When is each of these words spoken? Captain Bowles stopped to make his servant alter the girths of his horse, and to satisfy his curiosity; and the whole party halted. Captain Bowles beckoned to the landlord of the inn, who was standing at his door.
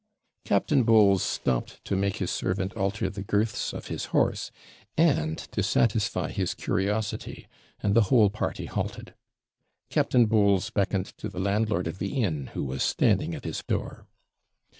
Captain 0.45 0.81
Bowles 0.81 1.21
stopped 1.21 1.79
to 1.85 1.95
make 1.95 2.15
his 2.15 2.31
servant 2.31 2.73
alter 2.73 3.07
the 3.07 3.21
girths 3.21 3.71
of 3.71 3.85
his 3.85 4.05
horse, 4.05 4.49
and 4.97 5.37
to 5.37 5.61
satisfy 5.61 6.31
his 6.31 6.55
curiosity; 6.55 7.47
and 7.83 7.93
the 7.93 8.01
whole 8.09 8.31
party 8.31 8.65
halted. 8.65 9.13
Captain 9.91 10.25
Bowles 10.25 10.71
beckoned 10.71 11.15
to 11.19 11.29
the 11.29 11.39
landlord 11.39 11.85
of 11.85 11.99
the 11.99 12.23
inn, 12.23 12.47
who 12.55 12.63
was 12.63 12.81
standing 12.81 13.35
at 13.35 13.45
his 13.45 13.61
door. 13.61 14.07